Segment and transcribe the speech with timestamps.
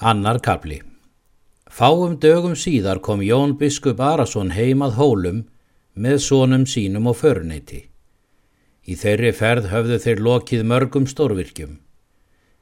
[0.00, 0.76] Annar kapli
[1.66, 5.40] Fáum dögum síðar kom Jón biskup Arason heimað hólum
[5.98, 7.80] með sónum sínum og föruneyti.
[8.86, 11.72] Í þeirri ferð höfðu þeir lokið mörgum stórvirkjum.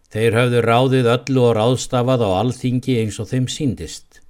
[0.08, 4.22] Þeir höfðu ráðið öllu og ráðstafað á alþingi eins og þeim síndist.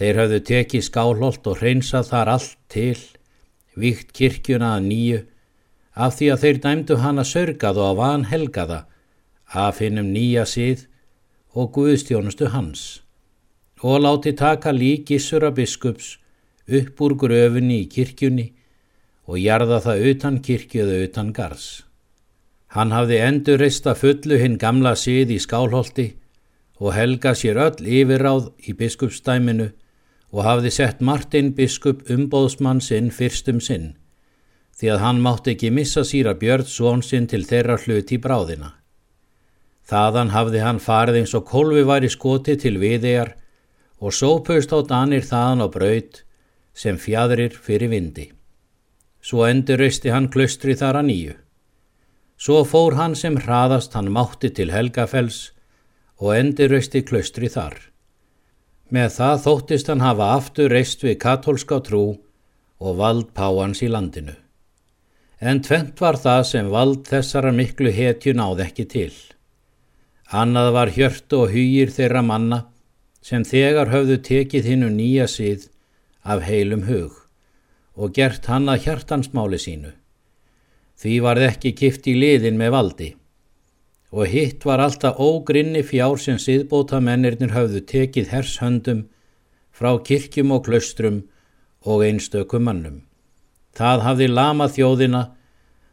[0.00, 3.02] Þeir höfðu tekið skálholt og hreinsað þar allt til,
[3.76, 5.20] vikt kirkjuna að nýju,
[5.92, 8.80] af því að þeir dæmdu hana sörgað og að van helgaða,
[9.52, 10.86] af hinnum nýja síð
[11.54, 13.02] og Guðstjónustu hans
[13.82, 16.16] og láti taka lík Gissura biskups
[16.68, 18.48] upp úr gröfunni í kirkjunni
[19.26, 21.84] og jarða það utan kirkjuðu utan gars.
[22.72, 26.08] Hann hafði endur reista fullu hinn gamla sið í skálholti
[26.80, 29.68] og helga sér öll yfirráð í biskupsdæminu
[30.32, 33.92] og hafði sett Martin biskup umbóðsmann sinn fyrstum sinn
[34.78, 38.72] því að hann mátti ekki missa síra Björn svon sinn til þeirra hluti í bráðina.
[39.92, 43.34] Þaðan hafði hann farið eins og kolvi var í skoti til viðegar
[44.00, 46.22] og sópaust á danir þaðan á braut
[46.72, 48.30] sem fjadrir fyrir vindi.
[49.20, 51.34] Svo endurristi hann klustri þar að nýju.
[52.40, 55.52] Svo fór hann sem hraðast hann mátti til Helgafells
[56.16, 57.76] og endurristi klustri þar.
[58.88, 62.06] Með það þóttist hann hafa aftur reist við katólska trú
[62.80, 64.34] og vald páans í landinu.
[65.36, 69.14] En tvent var það sem vald þessara miklu hetju náð ekki til.
[70.32, 72.62] Annað var hjört og hýjir þeirra manna
[73.20, 75.66] sem þegar höfðu tekið hinnu nýja síð
[76.24, 77.18] af heilum hug
[77.92, 79.90] og gert hann að hjartansmáli sínu.
[80.96, 83.08] Því varð ekki kift í liðin með valdi
[84.12, 89.06] og hitt var alltaf ógrinni fjár sem síðbóta mennirnir höfðu tekið hershöndum
[89.72, 91.22] frá kirkjum og klaustrum
[91.88, 92.98] og einstökum mannum.
[93.72, 95.22] Það hafði lama þjóðina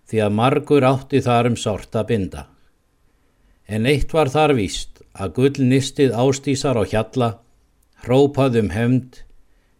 [0.09, 2.47] því að margur átti þar um sorta binda.
[3.69, 7.29] En eitt var þar víst að gullnistið ástísar á hjalla
[8.05, 9.19] hrópaðum hefnd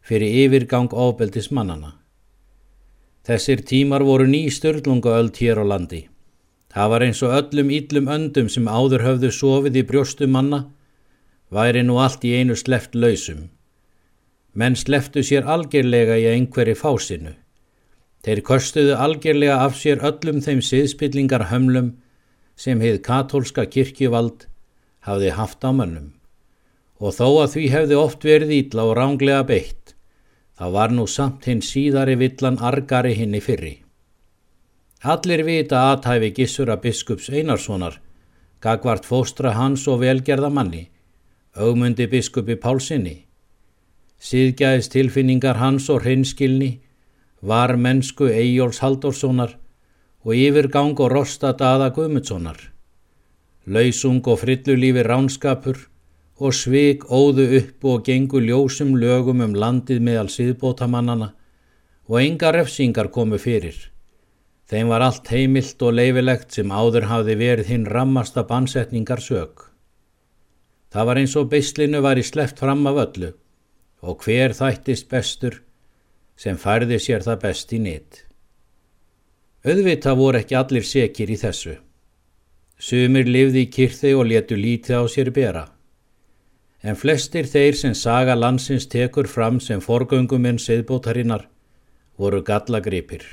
[0.06, 1.96] fyrir yfirgang ofbeldis mannana.
[3.26, 6.04] Þessir tímar voru ný störlunga öll hér á landi.
[6.70, 10.68] Það var eins og öllum íllum öndum sem áður höfðu sofið í brjóstu manna,
[11.50, 13.48] væri nú allt í einu sleft lausum.
[14.54, 17.34] Menn sleftu sér algjörlega í einhverju fásinu.
[18.26, 21.96] Þeir kostuðu algjörlega af sér öllum þeim siðspillingar hömlum
[22.60, 24.48] sem heið katólska kirkjuvald
[25.08, 26.16] hafði haft á mönnum
[27.00, 29.94] og þó að því hefði oft verið ítla og ránglega beitt,
[30.60, 33.78] þá var nú samt hinn síðari villan argari hinni fyrri.
[35.00, 38.02] Allir vita aðhæfi gissura biskups Einarssonar,
[38.60, 40.90] gagvart fóstra hans og velgerða manni,
[41.56, 43.16] augmundi biskupi Pálsini.
[44.20, 46.74] Síðgæðis tilfinningar hans og hreinskilni
[47.40, 49.56] var mennsku Eyjóls Haldorssonar
[50.26, 52.60] og yfirgang og rosta daða Guðmundssonar.
[53.70, 55.78] Lausung og frillulífi ránskapur
[56.40, 61.34] og svik óðu upp og gengu ljósum lögum um landið meðal síðbótamannana
[62.08, 63.78] og enga refsingar komu fyrir.
[64.70, 69.66] Þeim var allt heimilt og leifilegt sem áður hafði verið hinn rammasta bansetningar sög.
[70.94, 73.34] Það var eins og beislinu var í sleft fram af öllu
[74.02, 75.62] og hver þættist bestur
[76.40, 78.29] sem færði sér það best í nitt.
[79.60, 81.74] Auðvita voru ekki allir sekir í þessu.
[82.80, 85.66] Sumir livði í kyrði og letu lítið á sér bera.
[86.80, 91.50] En flestir þeir sem saga landsins tekur fram sem forgönguminn siðbótarinnar
[92.16, 93.26] voru gallagripir.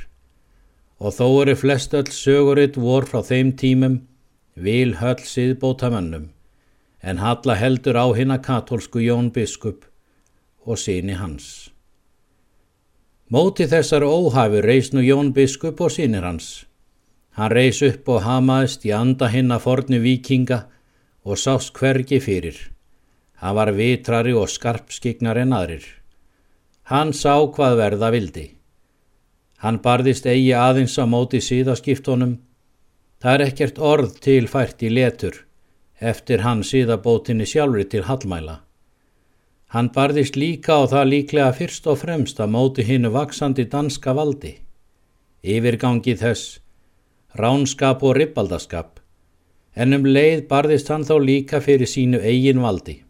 [0.99, 4.01] Og þó eru flest öll söguritt vor frá þeim tímum
[4.57, 6.33] vil höll siðbótamannum
[7.07, 9.87] en halla heldur á hinn að katólsku Jón Biskup
[10.67, 11.71] og síni hans.
[13.27, 16.67] Móti þessar óhafi reys nú Jón Biskup og sínir hans.
[17.35, 20.61] Hann reys upp og hamaðist í anda hinn að fornu vikinga
[21.27, 22.59] og sást hvergi fyrir.
[23.43, 25.89] Hann var vitrari og skarpskignar en aðrir.
[26.87, 28.47] Hann sá hvað verða vildi.
[29.59, 32.39] Hann barðist eigi aðeins á móti síðaskiptunum.
[33.19, 35.43] Það er ekkert orð tilfært í letur
[36.01, 38.61] eftir hann síðabótinni sjálfri til hallmæla.
[39.77, 44.55] Hann barðist líka og það líklega fyrst og fremst að móti hinnu vaksandi danska valdi.
[45.45, 46.63] Yfirgangi þess,
[47.37, 49.03] ránskap og ribaldaskap,
[49.77, 53.03] en um leið barðist hann þá líka fyrir sínu eigin valdi.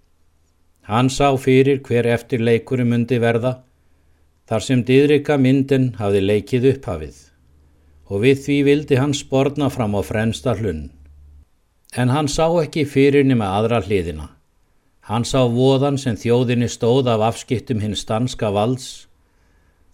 [0.91, 3.61] Hann sá fyrir hver eftir leikurum myndi verða,
[4.51, 7.17] þar sem diðrika myndin hafði leikið upphafið,
[8.11, 10.89] og við því vildi hann sporna fram á fremsta hlunn.
[11.95, 14.33] En hann sá ekki fyrir nema aðra hliðina.
[15.07, 18.87] Hann sá voðan sem þjóðinni stóð af afskiptum hins stanska valds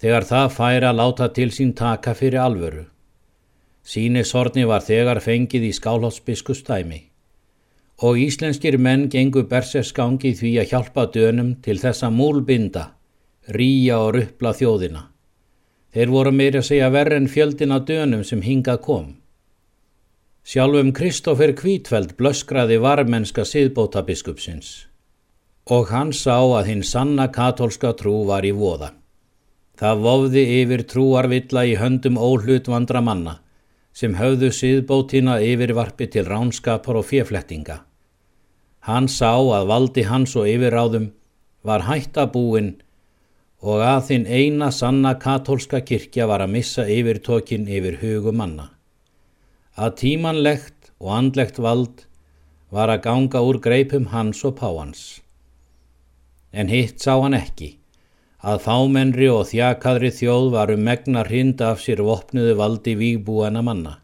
[0.01, 2.85] þegar það færa að láta til sín taka fyrir alvöru.
[3.85, 7.01] Síni sorni var þegar fengið í skálhótsbiskustæmi
[8.09, 12.85] og íslenskir menn gengu bersesgangi því að hjálpa dönum til þessa múlbinda,
[13.53, 15.03] ríja og ruppla þjóðina.
[15.93, 19.13] Þeir voru meira að segja verð en fjöldin að dönum sem hingað kom.
[20.43, 24.73] Sjálfum Kristófer Kvítfeld blöskraði varmenska siðbótabiskupsins
[25.71, 28.91] og hann sá að hinn sanna katólska trú var í voða.
[29.79, 33.39] Það vofði yfir trúarvilla í höndum óhlutvandra manna
[33.93, 37.83] sem höfðu siðbótina yfirvarpi til ránskapar og fjeflettinga.
[38.89, 41.13] Hann sá að valdi hans og yfirráðum
[41.63, 42.73] var hættabúinn
[43.63, 48.73] og að þinn eina sanna katólska kirkja var að missa yfirtókin yfir hugum manna.
[49.79, 52.07] Að tímanlegt og andlegt vald
[52.75, 55.23] var að ganga úr greipum hans og páhans.
[56.53, 57.71] En hitt sá hann ekki,
[58.45, 63.99] að fámennri og þjakaðri þjóð varum megnar hinda af sér vopnuðu valdi vígbúana manna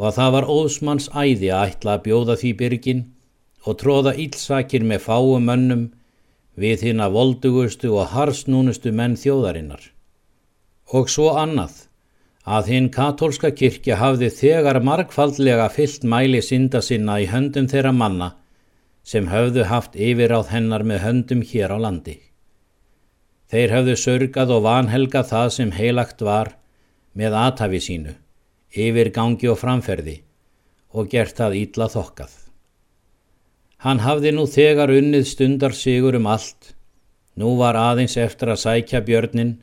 [0.00, 3.00] og að það var óðsmanns æði að ætla að bjóða því byrgin
[3.68, 5.82] og tróða ílsakir með fáum mönnum
[6.60, 9.82] við hinn að voldugustu og harsnúnustu menn þjóðarinnar.
[10.96, 11.74] Og svo annað,
[12.48, 18.32] að hinn katólska kirkja hafði þegar markfaldlega fyllt mæli synda sinna í höndum þeirra manna
[19.02, 22.18] sem höfðu haft yfiráð hennar með höndum hér á landi.
[23.50, 26.52] Þeir höfðu sörgað og vanhelgað það sem heilagt var
[27.18, 28.12] með aðtafi sínu,
[28.70, 30.20] yfir gangi og framferði
[30.94, 32.30] og gert það ítla þokkað.
[33.80, 36.74] Hann hafði nú þegar unnið stundar sigur um allt.
[37.40, 39.54] Nú var aðeins eftir að sækja björnin,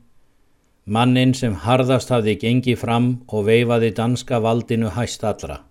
[0.85, 5.66] mannin sem harðast hafði gengið fram og veifaði danska valdinu hæst allra.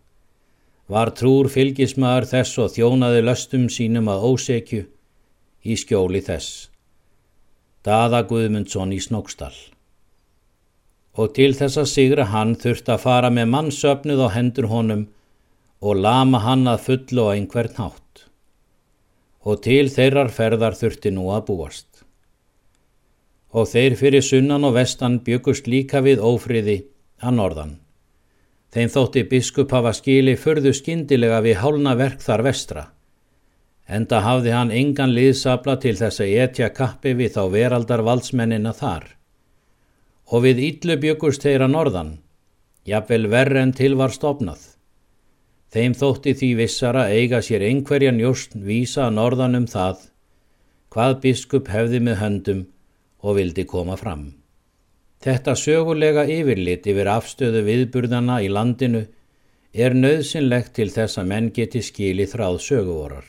[0.92, 4.84] Var trúr fylgismæður þess og þjónaði löstum sínum að ósekju
[5.66, 6.68] í skjóli þess.
[7.86, 9.58] Daða Guðmundsson í Snókstall.
[11.16, 15.06] Og til þess að sigra hann þurft að fara með mannsöfnuð á hendur honum
[15.80, 18.02] og lama hann að fullu á einhvern hátt
[19.46, 22.02] og til þeirrar ferðar þurfti nú að búast.
[23.54, 26.80] Og þeir fyrir sunnan og vestan byggust líka við ófriði
[27.22, 27.74] að norðan.
[28.76, 32.82] Þeim þótti biskup hafa skili förðu skindilega við hálna verk þar vestra.
[33.88, 39.08] Enda hafði hann engan liðsabla til þess að etja kappi við þá veraldar valdsmennina þar.
[40.28, 42.18] Og við yllu byggust þeirra norðan,
[42.84, 44.60] jafnvel verre en til var stopnað.
[45.72, 50.02] Þeim þótti því vissara eiga sér einhverja njóstn vísa að norðan um það,
[50.92, 52.66] hvað biskup hefði með höndum
[53.24, 54.34] og vildi koma fram.
[55.26, 59.00] Þetta sögulega yfirlit yfir afstöðu viðburðana í landinu
[59.74, 63.26] er nöðsynlegt til þess að menn geti skili þráð söguvorar.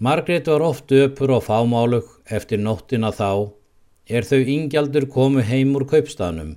[0.00, 2.08] Margrét var oft öpur og fámálug
[2.38, 3.50] eftir nóttina þá
[4.08, 6.56] er þau ingjaldur komu heim úr kaupstanum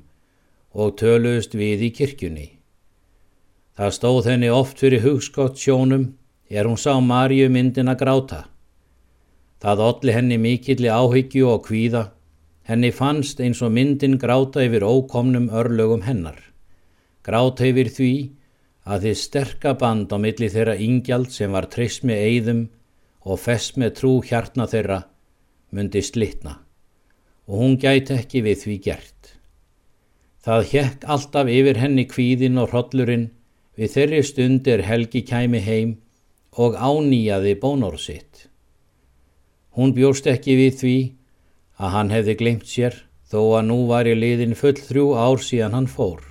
[0.72, 2.48] og töluðust við í kirkjunni.
[3.76, 6.08] Það stóð henni oft fyrir hugskott sjónum
[6.48, 8.42] er hún sá Marju myndin að gráta.
[9.60, 12.06] Það olli henni mikilli áhyggju og kvíða,
[12.72, 16.40] henni fannst eins og myndin gráta yfir ókomnum örlögum hennar.
[17.28, 18.14] Gráta yfir því
[18.88, 22.64] að þið sterka band á milli þeirra yngjald sem var treyst með eigðum
[23.28, 25.04] og fest með trú hjartna þeirra
[25.76, 26.58] myndi slittna
[27.52, 29.36] og hún gæti ekki við því gert.
[30.42, 33.28] Það hjekk alltaf yfir henni kvíðin og hrodlurinn
[33.82, 35.96] Við þeirri stund er Helgi kæmi heim
[36.60, 38.50] og ánýjaði bónor sitt.
[39.74, 40.96] Hún bjóst ekki við því
[41.82, 42.98] að hann hefði glemt sér
[43.32, 46.22] þó að nú var í liðin full þrjú ár síðan hann fór.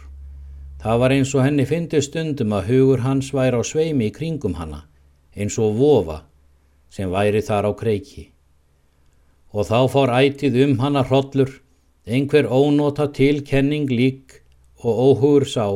[0.80, 4.54] Það var eins og henni fyndi stundum að hugur hans væri á sveimi í kringum
[4.61, 4.85] hanna,
[5.35, 6.23] eins og vofa
[6.92, 8.30] sem væri þar á kreiki.
[9.50, 11.50] Og þá fór ætið um hanna hrodlur,
[12.07, 14.40] einhver ónota tilkenning lík
[14.80, 15.66] og óhugur sá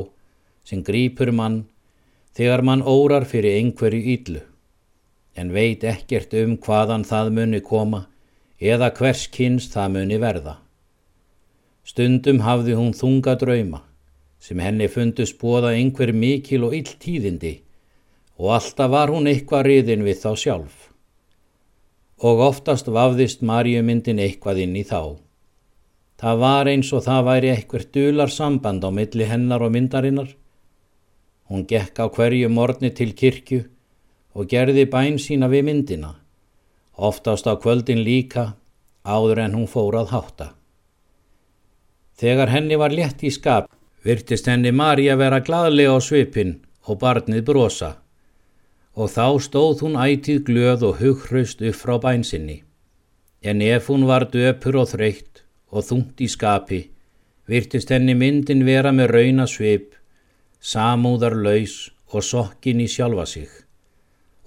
[0.65, 1.65] sem grýpur mann
[2.37, 4.41] þegar mann órar fyrir einhverju íllu,
[5.37, 8.07] en veit ekkert um hvaðan það muni koma
[8.61, 10.55] eða hvers kynns það muni verða.
[11.85, 13.83] Stundum hafði hún þunga drauma
[14.45, 17.55] sem henni fundust bóða einhver mikil og ill tíðindi
[18.37, 20.79] og alltaf var hún eitthvað riðin við þá sjálf.
[22.25, 25.17] Og oftast vafðist Marjumyndin eitthvað inn í þá.
[26.21, 30.35] Það var eins og það væri eitthvað dular samband á milli hennar og myndarinnar
[31.49, 33.65] Hún gekk á hverju morni til kirkju
[34.35, 36.15] og gerði bæn sína við myndina,
[36.97, 38.55] oftast á kvöldin líka
[39.05, 40.47] áður en hún fór að hátta.
[42.15, 43.69] Þegar henni var létt í skap,
[44.05, 47.97] virtist henni Marja vera gladlega á svipin og barnið brosa
[48.95, 52.63] og þá stóð hún ætið glöð og hughröst upp frá bænsinni.
[53.43, 55.43] En ef hún var döpur og þreytt
[55.75, 56.81] og þungt í skapi,
[57.51, 59.97] virtist henni myndin vera með rauna svip
[60.65, 63.51] samúðar laus og sokkin í sjálfa sig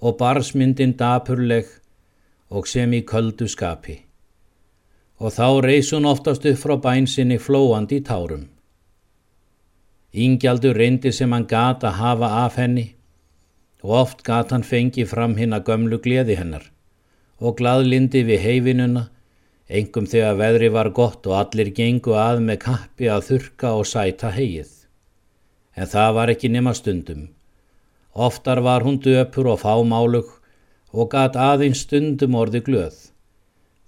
[0.02, 1.68] og barsmyndin dapurleg
[2.50, 3.98] og sem í köldu skapi.
[5.18, 8.46] Og þá reys hún oftast upp frá bænsinni flóandi í tárum.
[10.14, 12.86] Íngjaldur reyndi sem hann gata hafa af henni
[13.82, 16.64] og oft gata hann fengi fram hinn að gömlu gleði hennar
[17.38, 19.04] og gladlindi við heifinuna,
[19.68, 24.32] engum þegar veðri var gott og allir gengu að með kappi að þurka og sæta
[24.34, 24.72] heið.
[25.78, 27.28] En það var ekki nema stundum.
[28.14, 30.32] Oftar var hún döpur og fámálug
[30.92, 32.96] og gat aðeins stundum orði glöð,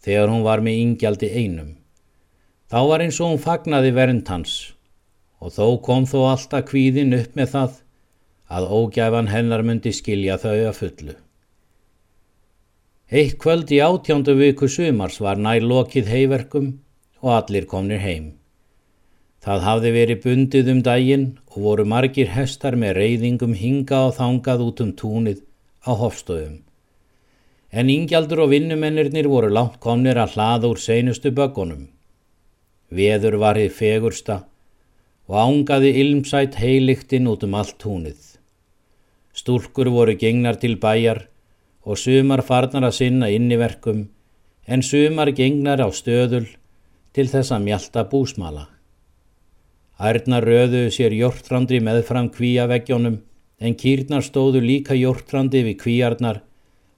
[0.05, 1.77] þegar hún var með ingjaldi einum.
[2.71, 4.59] Þá var eins og hún fagnaði vernd hans
[5.41, 7.79] og þó kom þó alltaf kvíðin upp með það
[8.51, 11.17] að ógæfan hennar myndi skilja þau að fullu.
[13.11, 16.69] Eitt kvöld í átjándu viku sumars var nær lokið heiverkum
[17.25, 18.37] og allir komnir heim.
[19.41, 24.67] Það hafði verið bundið um daginn og voru margir hestar með reyðingum hinga og þangað
[24.67, 25.41] út um túnið
[25.89, 26.61] á hofstöðum.
[27.71, 31.87] En ingjaldur og vinnumennirnir voru langt komnir að hlaða úr seinustu böggunum.
[32.91, 34.39] Veður var þið fegursta
[35.31, 38.19] og ángaði ilmsætt heiliktinn út um allt túnið.
[39.31, 41.29] Stúlkur voru gengnar til bæjar
[41.87, 44.09] og sumar farnar að sinna inniverkum
[44.67, 46.49] en sumar gengnar á stöðul
[47.15, 48.67] til þess að mjálta búsmala.
[50.01, 53.21] Ærnar röðuðu sér hjortrandri meðfram kvíaveggjónum
[53.61, 56.41] en kýrnar stóðu líka hjortrandi við kvíarnar,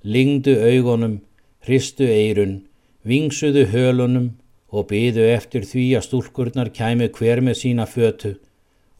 [0.02, 1.20] lingdu augunum,
[1.62, 2.62] hristu eirun,
[3.06, 4.32] vingsuðu hölunum
[4.72, 8.36] og byðu eftir því að stúlkurnar kæmu hver með sína fötu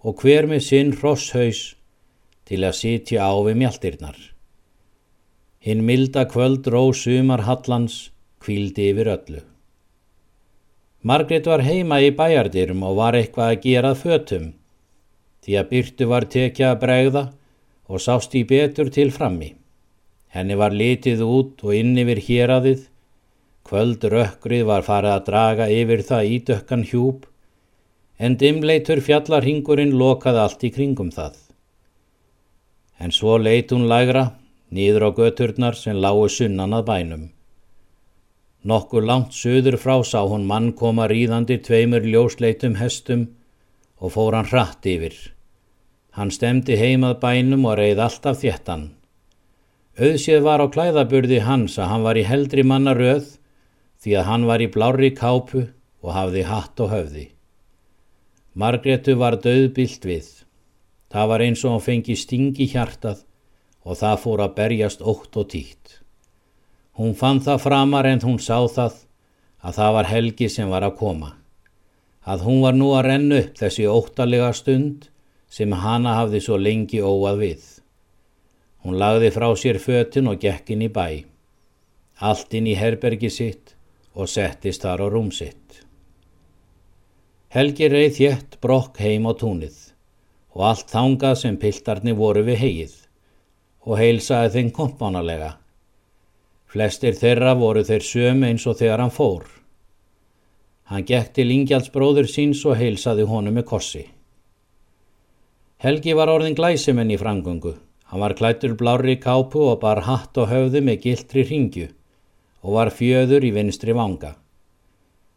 [0.03, 1.63] og hver með sinn hrosshaus
[2.47, 4.19] til að sitja á við mjaltirnar.
[5.63, 8.11] Hinn milda kvöld ró sumar Hallans
[8.43, 9.43] kvíldi yfir öllu.
[11.03, 14.53] Margret var heima í bæjardirum og var eitthvað að gera fötum,
[15.43, 17.25] því að byrtu var tekja að bregða
[17.91, 19.55] og sást í betur til frammi.
[20.33, 22.89] Henni var litið út og inn yfir héradið
[23.69, 27.29] Kvöld rökkrið var farið að draga yfir það ídökkan hjúp
[28.23, 31.37] en dimleitur fjallarhingurinn lokaði allt í kringum það.
[33.03, 34.25] En svo leit hún lægra
[34.75, 37.25] nýður á göturnar sem lágu sunnan að bænum.
[38.63, 43.27] Nokkur langt söður frá sá hún mann koma ríðandi tveimur ljósleitum hestum
[43.99, 45.17] og fór hann hratt yfir.
[46.15, 48.91] Hann stemdi heimað bænum og reið alltaf þéttan.
[49.93, 53.35] Auðsið var á klæðaburði hans að hann var í heldri manna röð
[54.01, 55.67] því að hann var í blári kápu
[56.01, 57.27] og hafði hatt og höfði.
[58.57, 60.31] Margretu var döðbilt við.
[61.13, 63.21] Það var eins og hann fengi stingi hjartað
[63.85, 66.01] og það fór að berjast ótt og tíkt.
[66.97, 68.97] Hún fann það framar en hún sá það
[69.61, 71.35] að það var Helgi sem var að koma.
[72.25, 75.11] Að hún var nú að renna upp þessi óttalega stund
[75.53, 77.82] sem hana hafði svo lengi óað við.
[78.83, 81.23] Hún lagði frá sér fötun og gekk inn í bæ.
[82.19, 83.77] Allt inn í herbergi sitt
[84.15, 85.83] og settist þar á rúmsitt.
[87.53, 89.79] Helgi reið þétt brokk heim á túnið
[90.53, 92.95] og allt þangað sem piltarni voru við heið
[93.87, 95.51] og heilsaði þeim kompánalega.
[96.73, 99.45] Flestir þeirra voru þeir söm eins og þegar hann fór.
[100.89, 104.05] Hann gekk til Ingjaldsbróður síns og heilsaði honum með kossi.
[105.83, 107.75] Helgi var orðin glæsimenn í frangöngu.
[108.13, 111.87] Hann var klættur blári kápu og bar hatt og höfðu með giltri ringju
[112.63, 114.35] og var fjöður í vinstri vanga.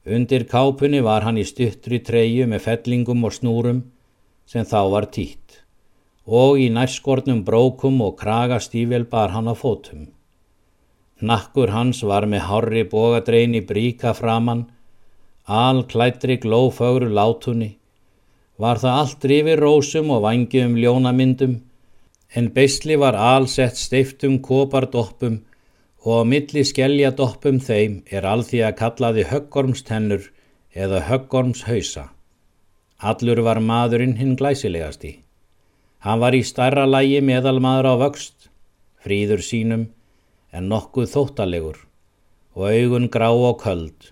[0.05, 3.85] Undir kápunni var hann í stuttri treyu með fellingum og snúrum
[4.45, 5.61] sem þá var títt
[6.25, 10.07] og í nærskornum brókum og kragastífel bar hann á fótum.
[11.21, 14.65] Nakkur hans var með horri bógadrein í bríka framann,
[15.45, 17.77] al klættri glófögru látunni,
[18.57, 21.61] var það allt drifir rósum og vangjum ljónamyndum,
[22.33, 25.41] en beisli var alsett steiftum kopardoppum
[26.05, 30.27] og á milli skellja doppum þeim er alþví að kallaði höggormstennur
[30.75, 32.09] eða höggormshausa.
[32.99, 35.19] Allur var maðurinn hinn glæsilegasti.
[36.05, 38.49] Hann var í starra lægi meðalmaður á vöxt,
[39.01, 39.87] fríður sínum
[40.53, 41.79] en nokkuð þóttalegur
[42.55, 44.11] og augun grá og köld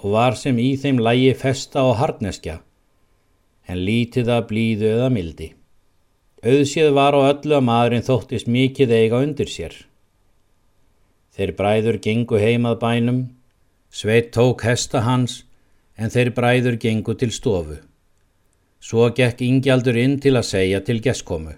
[0.00, 2.60] og var sem í þeim lægi festa og harneskja
[3.70, 5.52] en lítið að blíðu eða mildi.
[6.40, 9.74] Auðsið var á öllu að maðurinn þóttist mikið eiga undir sér.
[11.36, 13.20] Þeir bræður gengu heimað bænum,
[13.92, 15.42] sveit tók hesta hans
[16.00, 17.76] en þeir bræður gengu til stofu.
[18.80, 21.52] Svo gekk ingjaldur inn til að segja til geskkomu.